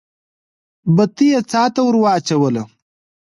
بتۍ 0.95 1.27
يې 1.33 1.39
څا 1.49 1.63
ته 1.73 1.81
ور 1.85 1.95
واچوله. 2.01 2.63